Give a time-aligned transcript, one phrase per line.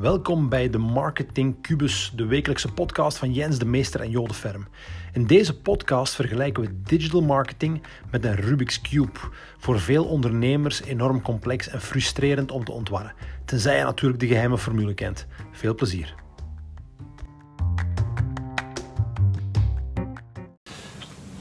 [0.00, 4.66] Welkom bij de Marketing Cubus, de wekelijkse podcast van Jens de Meester en Jode Ferm.
[5.12, 9.18] In deze podcast vergelijken we digital marketing met een Rubik's Cube.
[9.58, 13.12] Voor veel ondernemers enorm complex en frustrerend om te ontwarren.
[13.44, 15.26] Tenzij je natuurlijk de geheime formule kent.
[15.52, 16.14] Veel plezier.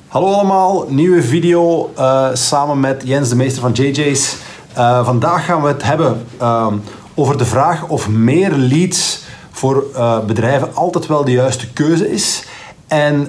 [0.08, 4.38] Hallo allemaal, nieuwe video uh, samen met Jens de Meester van JJ's.
[4.78, 6.74] Uh, vandaag gaan we het hebben uh,
[7.20, 12.46] over de vraag of meer leads voor uh, bedrijven altijd wel de juiste keuze is.
[12.88, 13.24] En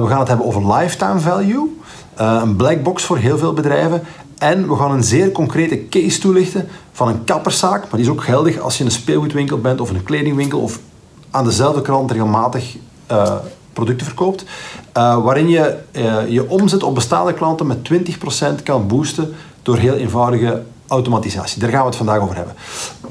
[0.00, 1.76] we gaan het hebben over lifetime value,
[2.14, 4.02] een black box voor heel veel bedrijven.
[4.38, 8.24] En we gaan een zeer concrete case toelichten van een kapperszaak, maar die is ook
[8.24, 10.78] geldig als je een speelgoedwinkel bent of een kledingwinkel of
[11.30, 12.76] aan dezelfde krant regelmatig
[13.72, 14.44] producten verkoopt,
[14.92, 15.78] waarin je
[16.28, 17.90] je omzet op bestaande klanten met
[18.58, 20.62] 20% kan boosten door heel eenvoudige
[20.94, 21.60] automatisatie.
[21.60, 22.54] Daar gaan we het vandaag over hebben.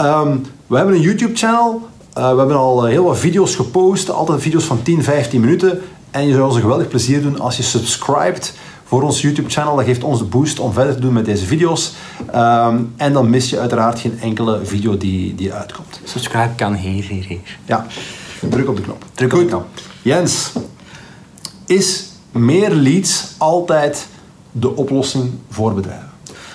[0.02, 1.88] Um, we hebben een YouTube-channel.
[2.18, 5.82] Uh, we hebben al heel wat video's gepost, altijd video's van 10, 15 minuten.
[6.12, 9.76] En je zou ons een geweldig plezier doen als je subscribt voor ons YouTube-channel.
[9.76, 11.94] Dat geeft ons de boost om verder te doen met deze video's.
[12.36, 16.00] Um, en dan mis je uiteraard geen enkele video die, die uitkomt.
[16.04, 17.58] Subscribe kan hier, hier, hier.
[17.66, 17.86] Ja,
[18.50, 19.06] druk op de knop.
[19.14, 19.40] Druk Goed.
[19.40, 19.68] op de knop.
[20.02, 20.52] Jens,
[21.66, 24.08] is meer leads altijd
[24.52, 26.13] de oplossing voor bedrijven?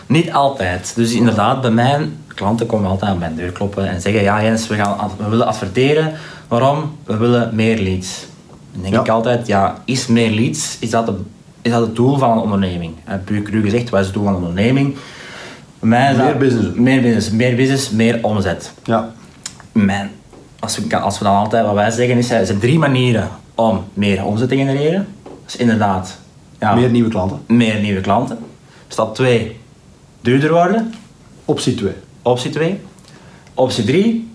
[0.08, 0.92] Niet altijd.
[0.96, 4.66] Dus inderdaad, bij mijn klanten komen altijd aan mijn deur kloppen en zeggen: Ja, Jens,
[4.66, 6.12] we, gaan, we willen adverteren.
[6.48, 6.96] Waarom?
[7.04, 8.26] We willen meer leads.
[8.72, 9.00] Dan denk Ja.
[9.00, 11.14] ik altijd: Ja, is meer leads, is dat, de,
[11.62, 12.92] is dat het doel van een onderneming?
[13.04, 14.96] En puur cru gezegd, wat is het doel van een onderneming?
[15.80, 16.68] Meer dat- business.
[16.74, 18.72] Meer business, meer business, meer omzet.
[18.84, 19.10] Ja.
[19.72, 20.10] Mijn,
[20.58, 23.84] als, we, als we dan altijd wat wij zeggen is, er zijn drie manieren om
[23.94, 25.06] meer omzet te genereren.
[25.22, 26.18] Dat is inderdaad
[26.58, 27.40] ja, Meer nieuwe klanten.
[27.46, 28.38] meer nieuwe klanten.
[28.88, 29.60] Stap 2,
[30.28, 30.94] duurder worden.
[31.44, 31.92] Optie 2.
[32.22, 32.80] Optie 2.
[33.54, 34.30] Optie 3,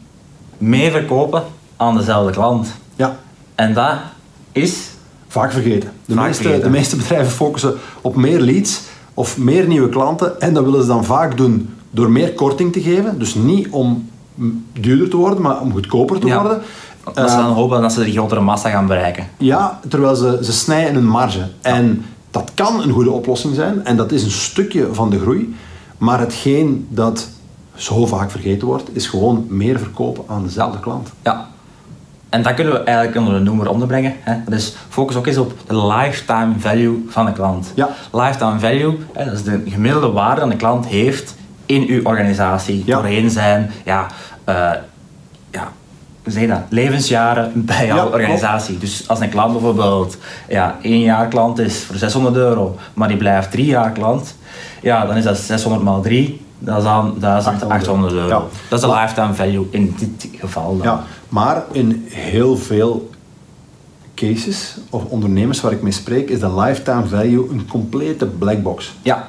[0.58, 1.44] meer verkopen
[1.77, 2.67] aan dezelfde klant.
[2.95, 3.17] Ja,
[3.55, 3.95] En dat
[4.52, 4.89] is
[5.27, 5.92] vaak vergeten.
[6.05, 6.64] De, Vaak meeste, vergeten.
[6.71, 8.81] de meeste bedrijven focussen op meer leads
[9.14, 10.42] of meer nieuwe klanten.
[10.42, 13.20] En dat willen ze dan vaak doen door meer korting te geven.
[13.20, 14.10] Dus niet om
[14.80, 16.42] duurder te worden, maar om goedkoper te Ja.
[16.42, 16.61] worden.
[17.14, 19.27] dat ze Eh, dan hopen dat ze die grotere massa gaan bereiken.
[19.37, 21.48] Ja, terwijl ze, ze snijden in hun marge.
[21.61, 25.55] En dat kan een goede oplossing zijn en dat is een stukje van de groei.
[25.98, 27.30] Maar hetgeen dat
[27.76, 31.09] zo vaak vergeten wordt, is gewoon meer verkopen aan dezelfde klant.
[31.23, 31.48] Ja.
[32.30, 34.14] En dat kunnen we eigenlijk onder een noemer onderbrengen.
[34.20, 34.36] Hè.
[34.48, 37.71] Dus focus ook eens op de lifetime value van de klant.
[37.76, 37.89] Ja.
[38.11, 42.83] Lifetime value, hè, dat is de gemiddelde waarde die de klant heeft in uw organisatie.
[42.86, 42.95] Ja.
[42.95, 44.08] Doorheen zijn, ja,
[44.43, 44.71] eh,
[45.52, 45.71] ja,
[46.25, 46.61] zeg je dat?
[46.70, 48.15] levensjaren bij jouw Ja, klopt.
[48.15, 48.77] organisatie.
[48.77, 50.17] Dus als een klant bijvoorbeeld
[50.48, 54.36] ja, één jaar klant is voor 600 euro, maar die blijft drie jaar klant,
[54.83, 58.27] ja, dan is dat 600 maal 3, dat is dan 1800 euro.
[58.27, 58.42] Ja.
[58.70, 60.77] Dat is de lifetime value in dit geval.
[60.77, 60.86] Dan.
[60.86, 63.10] Ja, maar in heel veel
[64.16, 68.93] cases of ondernemers waar ik mee spreek, is de lifetime value een complete black box.
[69.02, 69.27] Ja,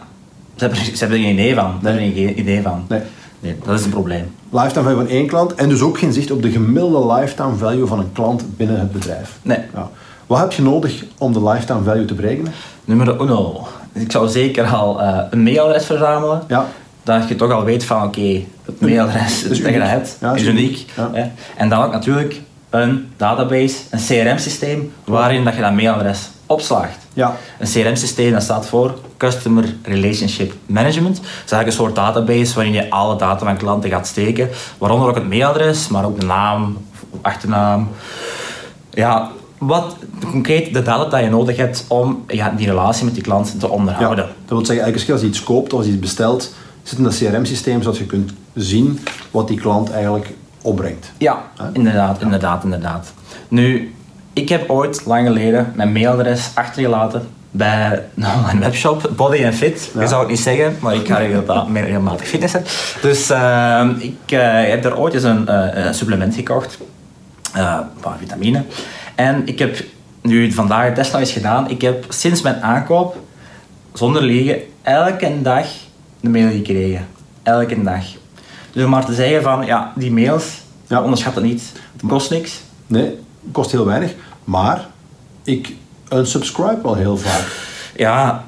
[0.56, 1.78] ze hebben, ze hebben er geen idee van.
[1.81, 2.84] Ze hebben er geen idee van.
[2.88, 3.00] Nee.
[3.41, 4.34] Nee, dat is een probleem.
[4.50, 7.87] Lifetime value van één klant en dus ook geen zicht op de gemiddelde lifetime value
[7.87, 9.38] van een klant binnen het bedrijf.
[9.43, 9.59] Nee.
[9.75, 9.91] Ja.
[10.26, 12.53] Wat heb je nodig om de lifetime value te berekenen?
[12.84, 13.66] Nummer uno.
[13.94, 16.43] Dus ik zou zeker al eh, een mailadres verzamelen.
[16.49, 16.66] Ja.
[17.03, 20.34] Dat je toch al weet van oké, het mailadres is dat je dat hebt, Ja,
[20.34, 20.59] is uniek.
[20.59, 20.87] uniek.
[20.97, 21.10] Ja.
[21.12, 21.31] hè.
[21.56, 22.41] En dan ook natuurlijk
[22.71, 26.99] een database, een CRM-systeem, waarin dat je dat mailadres opslaagt.
[27.12, 27.37] Ja.
[27.59, 31.16] Een CRM-systeem dat staat voor Customer Relationship Management.
[31.16, 34.49] Dat is eigenlijk een soort database waarin je alle data van klanten gaat steken.
[34.78, 36.87] Waaronder ook het mailadres, maar ook de naam,
[37.22, 37.88] achternaam.
[38.91, 39.31] Ja,
[39.66, 39.97] wat
[40.30, 43.66] concreet de data dat je nodig hebt om ja, die relatie met die klant te
[43.66, 44.25] Ja, onderhouden.
[44.25, 47.04] dat wil zeggen, eigenlijk als je iets koopt of als je iets bestelt, zit in
[47.04, 50.30] dat CRM-systeem zodat je kunt zien wat die klant eigenlijk
[50.62, 51.12] opbrengt.
[51.19, 51.42] Ja,
[51.72, 53.12] inderdaad, inderdaad, inderdaad.
[53.48, 53.94] Nu,
[54.32, 59.91] ik heb ooit, lang geleden, mijn mailadres achtergelaten bij een online webshop, Body and Fit.
[59.94, 60.00] Ja.
[60.00, 61.16] Je zou het niet zeggen, maar ik ga
[61.72, 62.64] regelmatig, fitnessen.
[63.02, 66.78] Dus eh, ik eh, heb daar ooit eens een, eh, een supplement gekocht,
[67.52, 68.62] eh, een paar vitamine.
[69.14, 69.84] En ik heb
[70.22, 71.70] nu vandaag de test nog eens gedaan.
[71.70, 73.16] Ik heb sinds mijn aankoop,
[73.93, 75.66] zonder liegen, elke dag
[76.20, 77.06] een mail gekregen.
[77.43, 78.05] Elke dag.
[78.72, 80.44] Dus om maar te zeggen van, ja, die mails,
[80.87, 81.02] Ja.
[81.02, 81.72] onderschat het niet.
[81.93, 82.61] Het kost niks.
[82.87, 83.19] Nee,
[83.52, 84.14] kost heel weinig,
[84.44, 84.87] maar
[85.44, 85.72] ik
[86.12, 87.44] unsubscribe wel heel vaak.
[87.96, 88.44] Ja,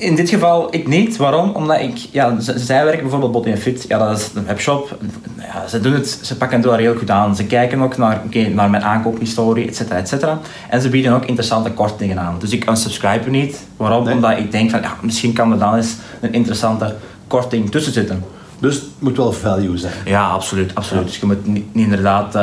[0.00, 1.16] in dit geval ik niet.
[1.16, 1.50] Waarom?
[1.50, 4.98] Omdat ik, ja, zij werken bijvoorbeeld Body Fit, ja, dat is een webshop.
[5.38, 7.36] Ja, ze doen het, ze pakken het wel heel goed aan.
[7.36, 10.38] Ze kijken ook naar, oké, naar mijn aankoophistorie, et cetera, et cetera.
[10.68, 12.36] En ze bieden ook interessante kortingen aan.
[12.38, 13.66] Dus ik unsubscribe niet.
[13.76, 14.04] Waarom?
[14.04, 14.14] Nee.
[14.14, 16.94] Omdat ik denk van, ja, misschien kan er dan eens een interessante
[17.26, 18.24] korting tussen zitten.
[18.58, 19.92] Dus het moet wel value zijn.
[20.04, 20.74] Ja, absoluut.
[20.74, 21.06] absoluut.
[21.06, 22.40] Dus je moet niet, niet inderdaad uh,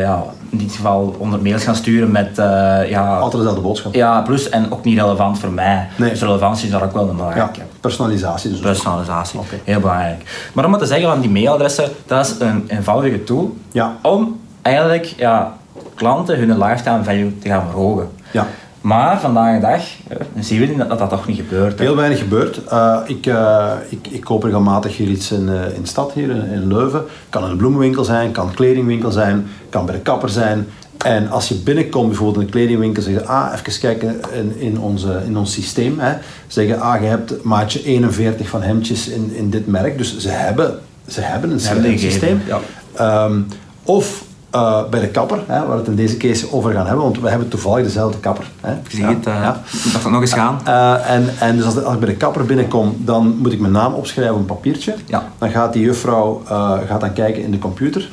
[0.00, 2.28] ja, in dit geval 100 mails gaan sturen met...
[2.38, 3.94] Uh, ja, Altijd dezelfde boodschap.
[3.94, 5.88] Ja, plus en ook niet relevant voor mij.
[5.96, 6.10] Nee.
[6.10, 7.58] Dus relevantie is daar ook wel een belangrijke.
[7.60, 8.60] Ja, personalisatie dus.
[8.60, 10.50] Personalisatie, heel belangrijk.
[10.52, 13.96] Maar om het te zeggen van die mailadressen, dat is een eenvoudige tool Ja.
[14.02, 15.56] om eigenlijk ja,
[15.94, 18.08] klanten hun lifetime value te gaan verhogen.
[18.30, 18.46] Ja.
[18.80, 21.78] Maar vandaag de dag eh, zien we dat dat, dat toch niet gebeurt.
[21.78, 21.84] hè.
[21.84, 22.64] Heel weinig gebeurt.
[22.64, 26.44] Eh, ik, eh, ik, ik koop regelmatig hier iets in, in de stad, hier in,
[26.44, 27.04] in Leuven.
[27.28, 30.66] Kan een bloemenwinkel zijn, kan een kledingwinkel zijn, kan bij de kapper zijn.
[30.98, 35.22] En als je binnenkomt, bijvoorbeeld in een kledingwinkel, zeggen ah, even kijken in, in, onze,
[35.26, 35.98] in ons systeem.
[35.98, 36.16] Hè.
[36.46, 39.98] Zeggen, ah, je hebt maatje 41 van hemdjes in, in dit merk.
[39.98, 42.38] Dus ze hebben, ze hebben een, hebben een die systeem.
[42.38, 42.60] gegeven,
[42.94, 43.40] Ehm,
[43.82, 47.04] of eh, bij de kapper, hè, waar we het in deze case over gaan hebben,
[47.04, 48.50] want we hebben toevallig dezelfde kapper.
[48.60, 48.72] Hè.
[48.72, 49.60] Ik zie het, uh, Ja.
[49.92, 50.60] dat we nog eens gaan.
[50.66, 53.60] Uh, en, en dus als, de, als ik bij de kapper binnenkom, dan moet ik
[53.60, 54.94] mijn naam opschrijven op een papiertje.
[55.06, 55.24] Ja.
[55.38, 56.42] Dan gaat die juffrouw
[56.86, 58.10] gaat dan kijken in de computer.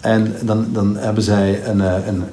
[0.00, 2.24] En dan, dan hebben zij een, een,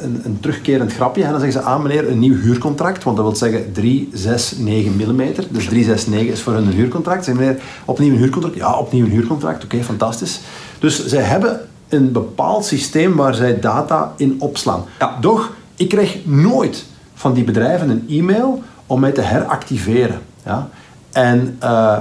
[0.00, 1.24] een, een terugkerend grapje.
[1.24, 3.04] En dan zeggen ze, ah meneer, een nieuw huurcontract.
[3.04, 5.16] Want dat wil zeggen 369 mm.
[5.50, 7.24] Dus 369 is voor hun een huurcontract.
[7.24, 8.56] Zeggen meneer, opnieuw een huurcontract?
[8.56, 9.64] Ja, opnieuw een huurcontract.
[9.64, 10.40] Oké, okay, fantastisch.
[10.78, 11.60] Dus zij hebben
[11.94, 14.84] een bepaald systeem waar zij data in opslaan.
[14.98, 15.16] Ja.
[15.20, 20.20] Doch, ik krijg nooit van die bedrijven een e-mail om mij te heractiveren.
[20.44, 20.68] Ja?
[21.12, 21.98] En uh,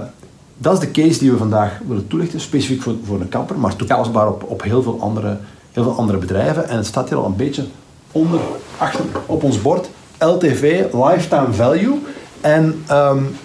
[0.57, 3.75] dat is de case die we vandaag willen toelichten, specifiek voor, voor een kapper, maar
[3.75, 5.37] toepasbaar op, op heel, veel andere,
[5.71, 6.67] heel veel andere bedrijven.
[6.67, 7.63] En het staat hier al een beetje
[8.11, 8.39] onder,
[8.77, 12.01] achter op ons bord, LTV, Lifetime Value.
[12.41, 13.35] En um,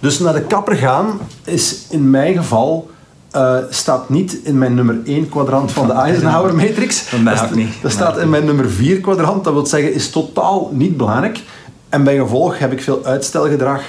[0.00, 2.90] dus naar de kapper gaan is in mijn geval
[3.36, 7.10] uh, staat niet in mijn nummer 1 kwadrant van de Eisenhower matrix.
[7.24, 7.74] Dat, dat, niet.
[7.82, 9.44] dat staat in mijn nummer 4 kwadrant.
[9.44, 11.40] Dat wil zeggen, is totaal niet belangrijk.
[11.88, 13.82] En bij gevolg heb ik veel uitstelgedrag.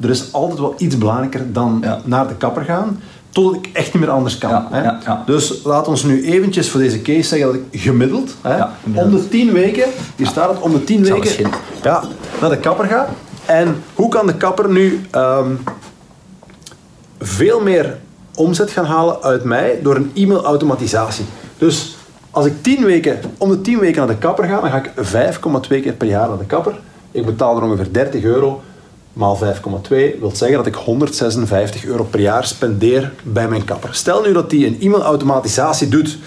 [0.00, 2.00] Er is altijd wel iets belangrijker dan ja.
[2.04, 3.00] naar de kapper gaan.
[3.30, 4.50] Totdat ik echt niet meer anders kan.
[4.50, 4.82] Ja, hè?
[4.82, 5.22] ja.
[5.26, 9.28] Dus laat ons nu eventjes voor deze case zeggen dat ik gemiddeld, hè, om de
[9.28, 11.50] 10 weken, hier staat het, om de 10 weken
[11.82, 12.02] ja,
[12.40, 13.08] naar de kapper ga.
[13.44, 15.60] En hoe kan de kapper nu um,
[17.18, 17.96] veel meer
[18.38, 21.24] omzet gaan halen uit mij door een e-mail-automatisatie.
[21.58, 21.96] Dus
[22.30, 24.90] als ik 10 weken, om de 10 weken naar de kapper ga, dan ga ik
[25.68, 26.80] 5,2 keer per jaar naar de kapper.
[27.10, 28.60] Ik betaal er ongeveer 30 euro,
[29.12, 29.90] maal 5,2
[30.20, 33.94] wil zeggen dat ik 156 euro per jaar spendeer bij mijn kapper.
[33.94, 36.18] Stel nu dat die een e-mail-automatisatie doet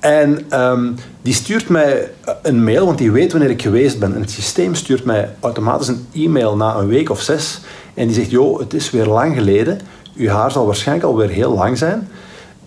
[0.00, 2.10] en um, die stuurt mij
[2.42, 4.14] een mail, want die weet wanneer ik geweest ben.
[4.14, 7.60] En het systeem stuurt mij automatisch een e-mail na een week of zes
[7.94, 9.80] en die zegt, joh, het is weer lang geleden,
[10.20, 12.08] uw haar zal waarschijnlijk alweer heel lang zijn.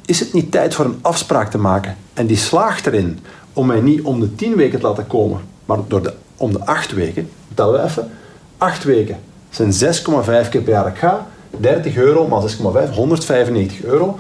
[0.05, 1.95] Is het niet tijd voor een afspraak te maken?
[2.13, 3.19] En die slaagt erin
[3.53, 6.65] om mij niet om de 10 weken te laten komen, maar door de, om de
[6.65, 7.29] 8 weken.
[7.53, 8.11] Tellen we even.
[8.57, 9.17] 8 weken
[9.49, 11.27] zijn 6,5 keer per jaar ik ga.
[11.57, 14.19] 30 euro maal 6,5, 195 euro.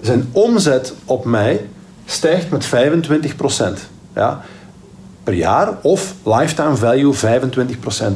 [0.00, 1.66] Zijn omzet op mij
[2.04, 2.68] stijgt met 25%
[4.14, 4.40] Ja,
[5.24, 7.14] per jaar of lifetime value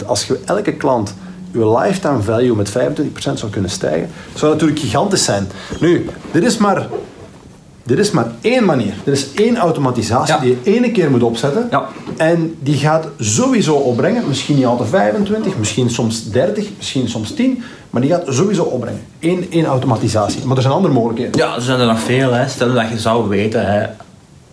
[0.03, 1.15] 25% Als je elke klant
[1.57, 2.73] uw lifetime value met 25%
[3.35, 5.49] zou kunnen stijgen, zou natuurlijk gigantisch zijn.
[5.81, 6.87] Nu, dit is maar,
[7.83, 8.95] dit is maar één manier.
[9.05, 10.41] Er is één automatisatie Ja.
[10.41, 11.69] die je ene keer moet opzetten.
[11.71, 11.85] Ja.
[12.17, 17.63] En die gaat sowieso opbrengen, misschien niet altijd 25, misschien soms 30, misschien soms 10,
[17.91, 19.01] maar die gaat sowieso opbrengen.
[19.21, 20.45] Eén, één automatisatie.
[20.45, 21.37] Maar er zijn andere mogelijkheden.
[21.41, 22.33] Ja, er zijn er nog veel.
[22.33, 22.49] Hè.
[22.49, 23.87] Stel dat je zou weten hè,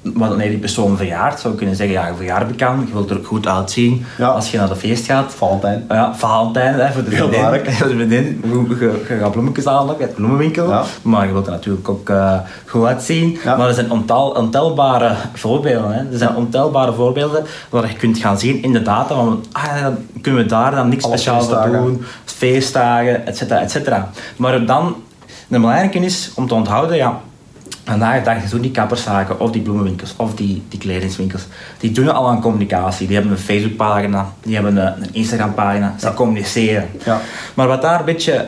[0.04, 3.18] wanneer die persoon verjaart, zou je kunnen zeggen, ja, je verjaart bekend, je wilt er
[3.18, 4.28] ook goed uitzien Ja.
[4.28, 5.34] als je naar de feest gaat.
[5.34, 5.86] Valentijn.
[5.90, 7.74] Ja, Valentijn, hè, voor de Heel vriendin.
[7.74, 8.44] Voor de vriendin.
[8.44, 10.84] Je, je, je gaat bloemetjes halen bij het bloemenwinkel, Ja.
[11.02, 12.36] maar je wilt er natuurlijk ook eh,
[12.68, 13.38] goed uitzien.
[13.44, 13.56] Ja.
[13.56, 15.92] Maar er zijn ontel, ontelbare voorbeelden.
[15.92, 16.00] Hè.
[16.12, 19.98] Er zijn ontelbare voorbeelden waar je kunt gaan zien in de data, van, ah, dan
[20.22, 21.72] kunnen we daar dan niks speciaals feestdagen.
[21.84, 24.10] doen, feestdagen, et cetera, et cetera.
[24.38, 24.96] Maar dan,
[25.48, 27.20] de belangrijke is om te onthouden, ja,
[27.86, 31.42] Vandaag de dag doen die kapperszaken of die bloemenwinkels of die, die kledingswinkels,
[31.80, 33.08] die doen al aan communicatie.
[33.08, 36.14] Die hebben een Facebookpagina, die hebben een, een Instagrampagina, ze Ja.
[36.14, 36.88] communiceren.
[37.06, 37.22] Ja.
[37.54, 38.48] Maar wat daar een beetje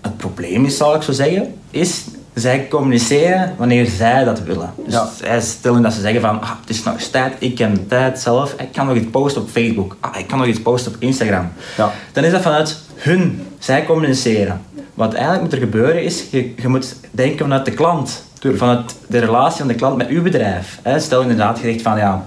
[0.00, 4.72] het probleem is, zal ik zo zeggen, is zij communiceren wanneer zij dat willen.
[4.84, 5.08] Dus Ja.
[5.22, 7.86] zij stellen dat ze zeggen van, ah, het is nog eens tijd, ik heb de
[7.86, 10.94] tijd zelf, ik kan nog iets posten op Facebook, ah, ik kan nog iets posten
[10.94, 11.48] op Instagram.
[11.76, 11.92] Ja.
[12.12, 14.60] Dan is dat vanuit hun, zij communiceren.
[14.94, 18.26] Wat eigenlijk moet er gebeuren is, je, je moet denken vanuit de klant.
[18.38, 18.62] Tuurlijk.
[18.62, 20.78] Vanuit de relatie van de klant met uw bedrijf.
[20.82, 21.00] Hè.
[21.00, 22.26] Stel inderdaad, je zegt van ja,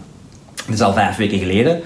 [0.65, 1.81] het is al vijf weken geleden.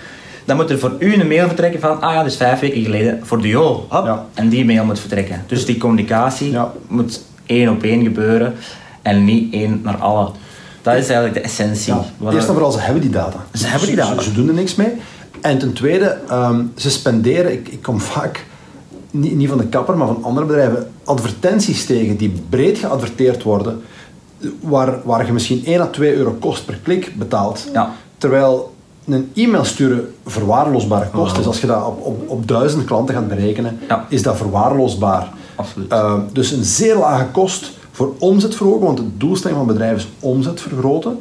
[0.46, 2.84] Dan moet er voor u een mail vertrekken van, ah ja, dat is vijf weken
[2.84, 3.86] geleden voor de Jo.
[3.89, 4.05] Hop.
[4.05, 4.25] Ja.
[4.34, 5.44] En die mail moet vertrekken.
[5.48, 6.72] Dus die communicatie Ja.
[6.88, 8.53] moet één op één gebeuren
[9.01, 10.29] en niet één naar alle.
[10.82, 11.94] Dat is eigenlijk de essentie.
[11.94, 12.32] Ja.
[12.32, 13.46] Eerst en vooral, ze hebben die data.
[13.53, 14.22] Ze hebben die data.
[14.22, 14.94] Ze, ze doen er niks mee.
[15.41, 18.46] En ten tweede, ehm, ze spenderen, ik, ik kom vaak
[19.12, 23.82] niet, niet van de kapper, maar van andere bedrijven, advertenties tegen die breed geadverteerd worden,
[24.59, 27.67] waar, waar je misschien 1 à 2 euro kost per klik betaalt.
[27.73, 27.91] Ja.
[28.17, 28.73] Terwijl
[29.05, 31.45] een e-mail sturen verwaarloosbare kost is.
[31.45, 34.05] Als je dat op, op, op duizend klanten gaat berekenen, Ja.
[34.09, 35.31] is dat verwaarloosbaar.
[35.55, 35.91] Absoluut.
[35.91, 40.07] Uh, dus een zeer lage kost voor omzet verhogen, want de doelstelling van bedrijf is
[40.19, 41.19] omzet vergroten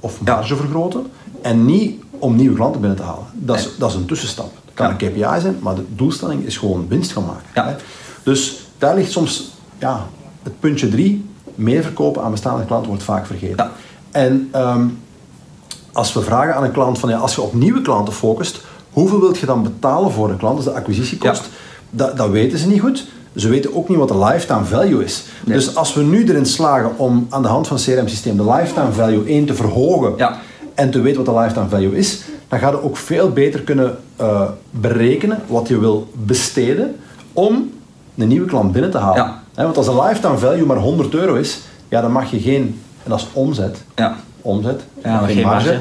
[0.00, 1.06] of marge vergroten
[1.42, 3.24] en niet om nieuwe klanten binnen te halen.
[3.32, 3.72] Dat is, Nee.
[3.78, 4.50] dat is een tussenstap.
[4.64, 4.92] Het kan Ja.
[4.92, 7.76] een KPI zijn, maar de doelstelling is gewoon winst gaan maken.
[8.22, 10.06] Dus daar ligt soms ja,
[10.42, 11.24] het puntje drie.
[11.54, 13.56] Meer verkopen aan bestaande klanten wordt vaak vergeten.
[13.56, 13.70] Ja.
[14.10, 14.86] En ehm,
[15.92, 18.60] als we vragen aan een klant van ja, als je op nieuwe klanten focust,
[18.92, 20.58] hoeveel wilt je dan betalen voor een klant?
[20.58, 21.42] Is de acquisitiekost.
[21.42, 21.48] Ja.
[21.90, 23.06] Dat, dat weten ze niet goed.
[23.36, 25.24] Ze weten ook niet wat de lifetime value is.
[25.44, 25.56] Nee.
[25.56, 28.92] Dus als we nu erin slagen om aan de hand van het CRM-systeem de lifetime
[28.92, 30.38] value 1 te verhogen Ja.
[30.74, 33.98] en te weten wat de lifetime value is, dan ga je ook veel beter kunnen
[34.16, 36.96] eh, berekenen wat je wil besteden
[37.32, 37.70] om
[38.16, 39.24] een nieuwe klant binnen te halen.
[39.24, 39.42] Ja.
[39.54, 43.10] Want als de lifetime value maar 100 euro is, ja, dan mag je geen, en
[43.10, 44.16] dat is omzet, Ja.
[44.40, 45.80] omzet, Ja, geen geen marge,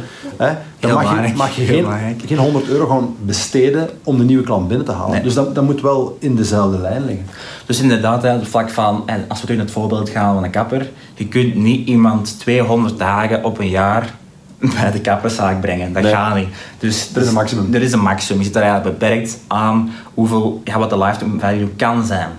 [0.79, 1.85] dan mag je, mag je geen,
[2.25, 5.11] geen 100 euro gaan besteden om de nieuwe klant binnen te halen.
[5.11, 5.21] Nee.
[5.21, 7.25] Dus dat, dat moet wel in dezelfde lijn liggen.
[7.65, 10.49] Dus inderdaad, het vlak van, en als we terug naar het voorbeeld gaan van een
[10.51, 14.13] kapper, je kunt niet iemand 200 dagen op een jaar
[14.79, 15.93] bij de kapperszaak brengen.
[15.93, 16.11] Dat Nee.
[16.11, 16.47] gaat niet.
[16.79, 17.73] Dus Er is een maximum.
[17.73, 18.39] Er is een maximum.
[18.41, 22.29] Je zit er eigenlijk beperkt aan hoeveel, ja, wat de lifetime value kan zijn.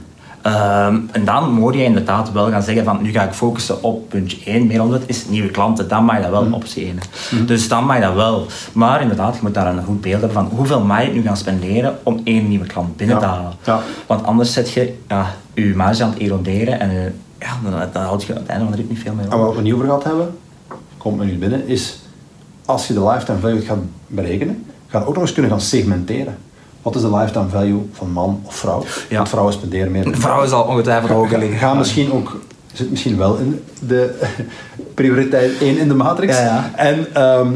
[0.45, 4.09] Ehm, en dan moet je inderdaad wel gaan zeggen van nu ga ik focussen op
[4.09, 6.53] puntje 1, meer omzet is nieuwe klanten, dan mag je dat wel Mhm.
[6.53, 7.47] optie 1.
[7.47, 8.47] Dus dan mag je dat wel.
[8.73, 11.37] Maar inderdaad, je moet daar een goed beeld hebben van hoeveel mag je nu gaan
[11.37, 13.23] spenderen om één nieuwe klant binnen Ja.
[13.23, 13.53] te halen.
[13.65, 13.81] Ja.
[14.07, 16.97] Want anders zet je ja, je marge aan het eroderen en eh,
[17.39, 19.33] ja, dan, dan houd je aan het einde van de rit niet veel meer En
[19.33, 19.47] over.
[19.47, 20.37] wat we niet over gehad hebben,
[20.99, 21.99] komt me nu binnen, is
[22.65, 26.37] als je de lifetime value gaat berekenen, ga je ook nog eens kunnen gaan segmenteren.
[26.85, 28.85] Wat is de lifetime value van man of vrouw?
[29.09, 29.17] Ja.
[29.17, 30.05] Want vrouwen spenderen meer.
[30.05, 31.59] De vrouw zal ongetwijfeld hoger liggen.
[31.59, 32.41] Ga misschien ook,
[32.73, 34.21] zit misschien wel in de
[34.95, 36.37] prioriteit 1 in de matrix.
[36.37, 36.71] Ja, ja.
[36.77, 37.53] En, ehm,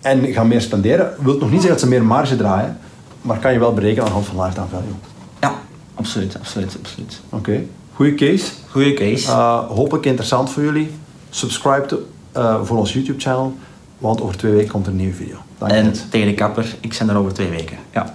[0.00, 1.14] en gaan meer spenderen.
[1.18, 2.78] Wil nog niet zeggen dat ze meer marge draaien,
[3.22, 4.94] maar kan je wel berekenen aan de hand van lifetime value.
[5.40, 5.54] Ja,
[5.94, 7.20] absoluut, absoluut, absoluut.
[7.28, 7.62] Oké,
[7.94, 8.52] goede case.
[8.68, 9.28] Goeie case.
[9.28, 10.90] Uh, hopelijk interessant voor jullie.
[11.30, 12.02] Subscribe te,
[12.36, 13.54] uh, voor ons YouTube channel,
[13.98, 15.36] want over twee weken komt er een nieuwe video.
[15.58, 17.76] Dank en tegen de kapper, ik zijn er over twee weken.
[17.92, 18.14] Ja.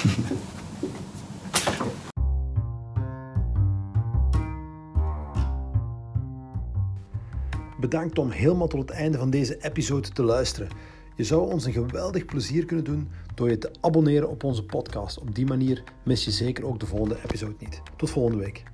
[7.80, 10.68] Bedankt om helemaal tot het einde van deze episode te luisteren.
[11.16, 15.18] Je zou ons een geweldig plezier kunnen doen door je te abonneren op onze podcast.
[15.18, 17.82] Op die manier mis je zeker ook de volgende episode niet.
[17.96, 18.64] Tot volgende week.